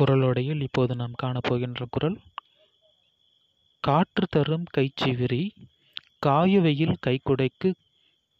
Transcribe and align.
குறளுடையில் 0.00 0.60
இப்போது 0.60 0.94
நாம் 0.94 1.14
காணப்போகின்ற 1.22 1.84
குறள் 1.90 2.18
காற்று 3.84 4.26
தரும் 4.30 4.64
கைச்சிவிரி 4.76 5.42
காயுவையில் 6.26 6.96
கைக்குடைக்கு 7.06 7.70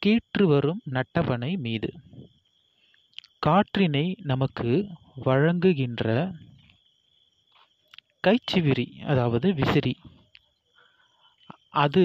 கீற்று 0.02 0.44
வரும் 0.44 0.80
நட்டவனை 0.90 1.56
மீது. 1.58 1.90
காற்றினை 3.46 4.14
நமக்கு 4.22 4.70
வழங்குகின்ற 5.24 6.06
கைச்சிவிரி 8.26 8.86
அதாவது 9.06 9.54
விசிறி 9.54 9.94
அது 11.68 12.04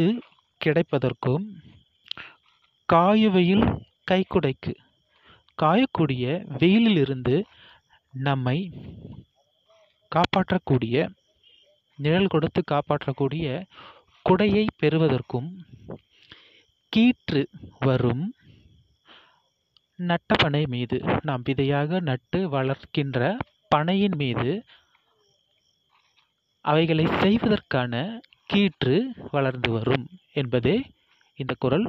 கிடைப்பதற்கும் 0.62 1.46
காயுவையில் 2.90 3.66
கைக்குடைக்கு 4.12 4.74
காயக்கூடிய 5.62 6.26
வெயிலிலிருந்து 6.58 7.36
நம்மை 8.14 8.58
காப்பாற்றக்கூடிய 10.16 10.97
நிழல் 12.00 12.28
கொடுத்து 12.28 12.61
காப்பாற்றக்கூடிய 12.71 13.47
குடையை 14.29 14.68
பெறுவதற்கும் 14.78 15.50
கீற்று 16.93 17.42
வரும் 17.79 18.24
நட்ட 20.00 20.36
பனை 20.36 20.64
மீது 20.65 20.97
நாம் 21.21 21.43
விதையாக 21.43 22.00
நட்டு 22.00 22.39
வளர்க்கின்ற 22.50 23.19
பனையின் 23.75 24.15
மீது 24.15 24.52
அவைகளை 26.66 27.05
செய்வதற்கான 27.21 27.93
கீற்று 28.54 28.96
வளர்ந்து 29.32 29.69
வரும் 29.71 30.05
என்பதே 30.33 30.75
இந்த 31.36 31.54
குரல் 31.60 31.88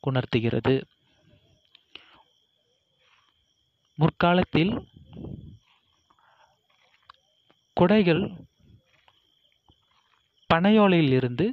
உணர்த்துகிறது. 0.00 0.74
முற்காலத்தில் 3.98 4.72
குடைகள் 7.80 8.22
பனையோலையில் 10.54 11.12
இருந்து 11.18 11.46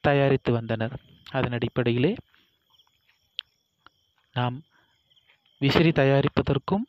தயாரித்து 0.00 0.52
வந்தனர். 0.52 0.94
அதன் 1.30 1.52
அடிப்படையிலே 1.52 2.10
நாம் 4.32 4.56
விசிறி 5.58 5.90
தயாரிப்பதற்கும் 5.90 6.84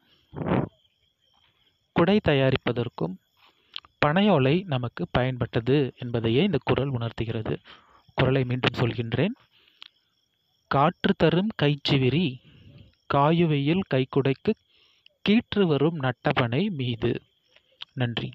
குடை 1.91 2.17
தயாரிப்பதற்கும் 2.23 3.13
பனையோலை 4.05 4.55
நமக்கு 4.65 5.07
பயன்பட்டது 5.17 5.77
என்பதையே 5.97 6.43
இந்த 6.43 6.59
குரல் 6.63 6.91
உணர்த்துகிறது. 6.97 7.55
குரலை 8.15 8.43
மீண்டும் 8.43 8.79
சொல்கின்றேன். 8.79 9.35
காற்று 10.67 11.13
தரும் 11.17 11.53
கைச்சிவிரி 11.61 12.25
காயுவையில் 13.13 13.85
கைக்குடைக்கு 13.93 14.53
கீற்று 15.25 15.63
வரும் 15.67 15.99
நட்டபனை 15.99 16.63
மீது. 16.81 17.13
நன்றி. 17.97 18.29